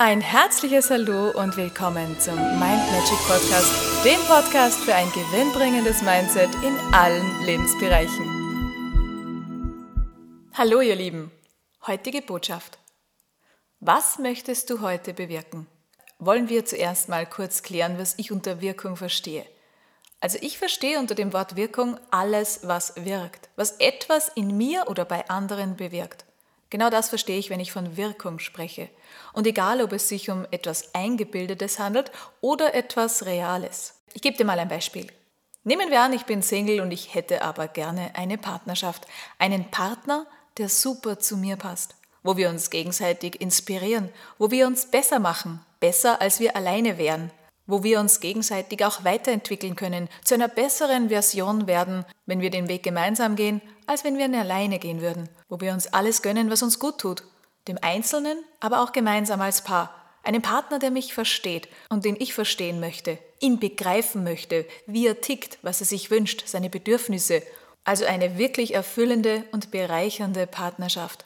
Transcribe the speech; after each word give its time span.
Ein 0.00 0.20
herzliches 0.20 0.90
Hallo 0.90 1.30
und 1.30 1.56
willkommen 1.56 2.20
zum 2.20 2.36
Mind 2.36 2.60
Magic 2.60 3.18
Podcast, 3.26 4.04
dem 4.04 4.20
Podcast 4.28 4.78
für 4.78 4.94
ein 4.94 5.10
gewinnbringendes 5.10 6.02
Mindset 6.02 6.50
in 6.62 6.78
allen 6.94 7.44
Lebensbereichen. 7.44 8.24
Hallo 10.54 10.82
ihr 10.82 10.94
Lieben, 10.94 11.32
heutige 11.84 12.22
Botschaft. 12.22 12.78
Was 13.80 14.20
möchtest 14.20 14.70
du 14.70 14.82
heute 14.82 15.14
bewirken? 15.14 15.66
Wollen 16.20 16.48
wir 16.48 16.64
zuerst 16.64 17.08
mal 17.08 17.26
kurz 17.26 17.64
klären, 17.64 17.98
was 17.98 18.14
ich 18.18 18.30
unter 18.30 18.60
Wirkung 18.60 18.96
verstehe. 18.96 19.44
Also 20.20 20.38
ich 20.40 20.58
verstehe 20.58 21.00
unter 21.00 21.16
dem 21.16 21.32
Wort 21.32 21.56
Wirkung 21.56 21.98
alles, 22.12 22.60
was 22.62 23.04
wirkt, 23.04 23.48
was 23.56 23.72
etwas 23.78 24.28
in 24.28 24.56
mir 24.56 24.84
oder 24.86 25.04
bei 25.04 25.28
anderen 25.28 25.74
bewirkt. 25.74 26.24
Genau 26.70 26.90
das 26.90 27.08
verstehe 27.08 27.38
ich, 27.38 27.50
wenn 27.50 27.60
ich 27.60 27.72
von 27.72 27.96
Wirkung 27.96 28.38
spreche. 28.38 28.90
Und 29.32 29.46
egal, 29.46 29.80
ob 29.82 29.92
es 29.92 30.08
sich 30.08 30.30
um 30.30 30.46
etwas 30.50 30.94
Eingebildetes 30.94 31.78
handelt 31.78 32.10
oder 32.40 32.74
etwas 32.74 33.24
Reales. 33.24 33.94
Ich 34.12 34.22
gebe 34.22 34.36
dir 34.36 34.44
mal 34.44 34.58
ein 34.58 34.68
Beispiel. 34.68 35.06
Nehmen 35.64 35.90
wir 35.90 36.00
an, 36.00 36.12
ich 36.12 36.24
bin 36.24 36.42
Single 36.42 36.80
und 36.80 36.90
ich 36.90 37.14
hätte 37.14 37.42
aber 37.42 37.68
gerne 37.68 38.10
eine 38.14 38.38
Partnerschaft. 38.38 39.06
Einen 39.38 39.70
Partner, 39.70 40.26
der 40.58 40.68
super 40.68 41.18
zu 41.18 41.36
mir 41.36 41.56
passt. 41.56 41.94
Wo 42.22 42.36
wir 42.36 42.50
uns 42.50 42.70
gegenseitig 42.70 43.40
inspirieren. 43.40 44.10
Wo 44.38 44.50
wir 44.50 44.66
uns 44.66 44.86
besser 44.90 45.18
machen. 45.18 45.64
Besser, 45.80 46.20
als 46.20 46.40
wir 46.40 46.56
alleine 46.56 46.98
wären 46.98 47.30
wo 47.68 47.84
wir 47.84 48.00
uns 48.00 48.18
gegenseitig 48.18 48.84
auch 48.84 49.04
weiterentwickeln 49.04 49.76
können, 49.76 50.08
zu 50.24 50.34
einer 50.34 50.48
besseren 50.48 51.10
Version 51.10 51.68
werden, 51.68 52.04
wenn 52.26 52.40
wir 52.40 52.50
den 52.50 52.68
Weg 52.68 52.82
gemeinsam 52.82 53.36
gehen, 53.36 53.60
als 53.86 54.02
wenn 54.02 54.18
wir 54.18 54.24
ihn 54.24 54.34
alleine 54.34 54.80
gehen 54.80 55.00
würden, 55.00 55.28
wo 55.48 55.60
wir 55.60 55.72
uns 55.72 55.86
alles 55.92 56.22
gönnen, 56.22 56.50
was 56.50 56.62
uns 56.62 56.80
gut 56.80 56.98
tut, 56.98 57.22
dem 57.68 57.78
Einzelnen, 57.80 58.38
aber 58.58 58.82
auch 58.82 58.92
gemeinsam 58.92 59.40
als 59.40 59.62
Paar, 59.62 59.94
einem 60.24 60.42
Partner, 60.42 60.78
der 60.78 60.90
mich 60.90 61.14
versteht 61.14 61.68
und 61.90 62.04
den 62.04 62.16
ich 62.18 62.34
verstehen 62.34 62.80
möchte, 62.80 63.18
ihn 63.38 63.60
begreifen 63.60 64.24
möchte, 64.24 64.66
wie 64.86 65.06
er 65.06 65.20
tickt, 65.20 65.58
was 65.62 65.80
er 65.80 65.86
sich 65.86 66.10
wünscht, 66.10 66.44
seine 66.46 66.70
Bedürfnisse, 66.70 67.42
also 67.84 68.04
eine 68.06 68.38
wirklich 68.38 68.74
erfüllende 68.74 69.44
und 69.52 69.70
bereichernde 69.70 70.46
Partnerschaft. 70.46 71.24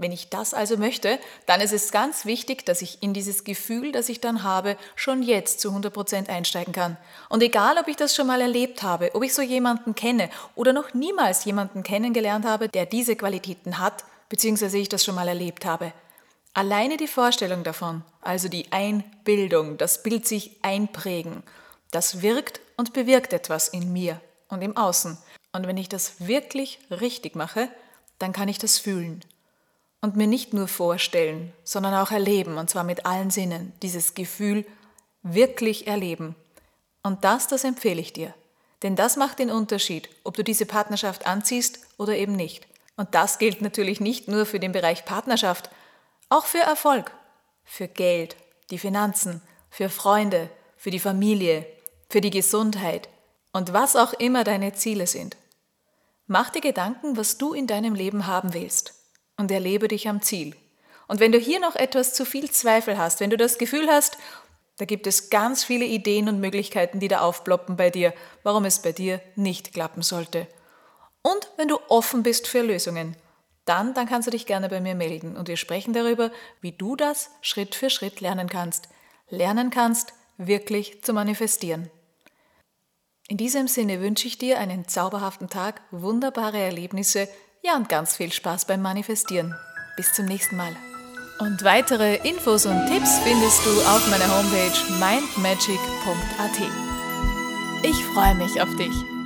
Wenn 0.00 0.12
ich 0.12 0.30
das 0.30 0.54
also 0.54 0.78
möchte, 0.78 1.18
dann 1.44 1.60
ist 1.60 1.74
es 1.74 1.92
ganz 1.92 2.24
wichtig, 2.24 2.64
dass 2.64 2.80
ich 2.80 3.02
in 3.02 3.12
dieses 3.12 3.44
Gefühl, 3.44 3.92
das 3.92 4.08
ich 4.08 4.18
dann 4.18 4.42
habe, 4.44 4.78
schon 4.96 5.22
jetzt 5.22 5.60
zu 5.60 5.68
100 5.68 5.92
Prozent 5.92 6.30
einsteigen 6.30 6.72
kann. 6.72 6.96
Und 7.28 7.42
egal, 7.42 7.76
ob 7.76 7.86
ich 7.86 7.96
das 7.96 8.16
schon 8.16 8.26
mal 8.26 8.40
erlebt 8.40 8.82
habe, 8.82 9.10
ob 9.12 9.22
ich 9.22 9.34
so 9.34 9.42
jemanden 9.42 9.94
kenne 9.94 10.30
oder 10.54 10.72
noch 10.72 10.94
niemals 10.94 11.44
jemanden 11.44 11.82
kennengelernt 11.82 12.46
habe, 12.46 12.70
der 12.70 12.86
diese 12.86 13.14
Qualitäten 13.14 13.78
hat, 13.78 14.04
beziehungsweise 14.30 14.78
ich 14.78 14.88
das 14.88 15.04
schon 15.04 15.16
mal 15.16 15.28
erlebt 15.28 15.66
habe. 15.66 15.92
Alleine 16.54 16.96
die 16.96 17.06
Vorstellung 17.06 17.62
davon, 17.62 18.02
also 18.22 18.48
die 18.48 18.72
Einbildung, 18.72 19.76
das 19.76 20.02
Bild 20.02 20.26
sich 20.26 20.56
einprägen, 20.62 21.42
das 21.90 22.22
wirkt 22.22 22.62
und 22.78 22.94
bewirkt 22.94 23.34
etwas 23.34 23.68
in 23.68 23.92
mir 23.92 24.18
und 24.48 24.62
im 24.62 24.78
Außen. 24.78 25.18
Und 25.52 25.66
wenn 25.66 25.76
ich 25.76 25.90
das 25.90 26.26
wirklich 26.26 26.78
richtig 26.90 27.36
mache, 27.36 27.68
dann 28.18 28.32
kann 28.32 28.48
ich 28.48 28.56
das 28.56 28.78
fühlen 28.78 29.22
und 30.00 30.16
mir 30.16 30.26
nicht 30.26 30.54
nur 30.54 30.68
vorstellen, 30.68 31.52
sondern 31.64 31.94
auch 31.94 32.10
erleben, 32.10 32.58
und 32.58 32.70
zwar 32.70 32.84
mit 32.84 33.06
allen 33.06 33.30
Sinnen, 33.30 33.72
dieses 33.82 34.14
Gefühl 34.14 34.64
wirklich 35.22 35.86
erleben. 35.86 36.34
Und 37.02 37.24
das, 37.24 37.48
das 37.48 37.64
empfehle 37.64 38.00
ich 38.00 38.12
dir. 38.12 38.34
Denn 38.82 38.96
das 38.96 39.16
macht 39.16 39.38
den 39.38 39.50
Unterschied, 39.50 40.08
ob 40.24 40.36
du 40.36 40.44
diese 40.44 40.64
Partnerschaft 40.64 41.26
anziehst 41.26 41.80
oder 41.98 42.16
eben 42.16 42.32
nicht. 42.32 42.66
Und 42.96 43.14
das 43.14 43.38
gilt 43.38 43.60
natürlich 43.60 44.00
nicht 44.00 44.28
nur 44.28 44.46
für 44.46 44.58
den 44.58 44.72
Bereich 44.72 45.04
Partnerschaft, 45.04 45.70
auch 46.30 46.46
für 46.46 46.60
Erfolg, 46.60 47.12
für 47.64 47.88
Geld, 47.88 48.36
die 48.70 48.78
Finanzen, 48.78 49.42
für 49.68 49.90
Freunde, 49.90 50.50
für 50.76 50.90
die 50.90 50.98
Familie, 50.98 51.66
für 52.08 52.22
die 52.22 52.30
Gesundheit 52.30 53.08
und 53.52 53.72
was 53.72 53.96
auch 53.96 54.14
immer 54.14 54.44
deine 54.44 54.72
Ziele 54.72 55.06
sind. 55.06 55.36
Mach 56.26 56.50
dir 56.50 56.60
Gedanken, 56.60 57.16
was 57.16 57.36
du 57.36 57.52
in 57.52 57.66
deinem 57.66 57.94
Leben 57.94 58.26
haben 58.26 58.54
willst 58.54 58.99
und 59.40 59.50
erlebe 59.50 59.88
dich 59.88 60.08
am 60.08 60.22
Ziel. 60.22 60.54
Und 61.08 61.18
wenn 61.18 61.32
du 61.32 61.38
hier 61.38 61.58
noch 61.58 61.74
etwas 61.74 62.14
zu 62.14 62.24
viel 62.24 62.50
Zweifel 62.50 62.96
hast, 62.96 63.18
wenn 63.18 63.30
du 63.30 63.36
das 63.36 63.58
Gefühl 63.58 63.88
hast, 63.88 64.16
da 64.76 64.84
gibt 64.84 65.06
es 65.06 65.28
ganz 65.28 65.64
viele 65.64 65.84
Ideen 65.84 66.28
und 66.28 66.40
Möglichkeiten, 66.40 67.00
die 67.00 67.08
da 67.08 67.20
aufploppen 67.20 67.76
bei 67.76 67.90
dir, 67.90 68.14
warum 68.44 68.64
es 68.64 68.80
bei 68.80 68.92
dir 68.92 69.20
nicht 69.34 69.72
klappen 69.72 70.02
sollte. 70.02 70.46
Und 71.22 71.50
wenn 71.56 71.68
du 71.68 71.78
offen 71.88 72.22
bist 72.22 72.46
für 72.46 72.62
Lösungen, 72.62 73.16
dann, 73.64 73.92
dann 73.92 74.06
kannst 74.06 74.26
du 74.26 74.30
dich 74.30 74.46
gerne 74.46 74.68
bei 74.68 74.80
mir 74.80 74.94
melden 74.94 75.36
und 75.36 75.48
wir 75.48 75.56
sprechen 75.56 75.92
darüber, 75.92 76.30
wie 76.60 76.72
du 76.72 76.96
das 76.96 77.30
Schritt 77.42 77.74
für 77.74 77.90
Schritt 77.90 78.20
lernen 78.20 78.48
kannst. 78.48 78.88
Lernen 79.28 79.70
kannst, 79.70 80.14
wirklich 80.38 81.02
zu 81.02 81.12
manifestieren. 81.12 81.90
In 83.28 83.36
diesem 83.36 83.68
Sinne 83.68 84.00
wünsche 84.00 84.26
ich 84.26 84.38
dir 84.38 84.58
einen 84.58 84.88
zauberhaften 84.88 85.48
Tag, 85.48 85.82
wunderbare 85.90 86.58
Erlebnisse, 86.58 87.28
ja, 87.62 87.76
und 87.76 87.88
ganz 87.88 88.16
viel 88.16 88.32
Spaß 88.32 88.64
beim 88.64 88.82
Manifestieren. 88.82 89.54
Bis 89.96 90.12
zum 90.14 90.26
nächsten 90.26 90.56
Mal. 90.56 90.74
Und 91.40 91.64
weitere 91.64 92.16
Infos 92.16 92.66
und 92.66 92.86
Tipps 92.86 93.18
findest 93.20 93.64
du 93.64 93.70
auf 93.82 94.06
meiner 94.10 94.28
Homepage 94.28 94.72
mindmagic.at. 94.98 96.60
Ich 97.82 98.04
freue 98.12 98.34
mich 98.34 98.60
auf 98.60 98.74
dich. 98.76 99.19